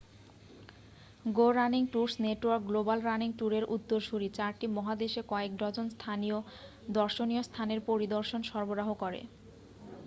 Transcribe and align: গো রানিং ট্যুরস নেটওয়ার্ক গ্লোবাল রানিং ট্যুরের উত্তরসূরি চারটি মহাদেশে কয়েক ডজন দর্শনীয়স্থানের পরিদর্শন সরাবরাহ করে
গো 1.29 1.47
রানিং 1.51 1.83
ট্যুরস 1.87 2.13
নেটওয়ার্ক 2.19 2.63
গ্লোবাল 2.69 2.99
রানিং 3.01 3.29
ট্যুরের 3.33 3.65
উত্তরসূরি 3.75 4.27
চারটি 4.33 4.65
মহাদেশে 4.69 5.21
কয়েক 5.27 5.51
ডজন 5.55 5.87
দর্শনীয়স্থানের 6.91 7.79
পরিদর্শন 7.89 8.41
সরাবরাহ 8.43 8.89
করে 9.01 9.21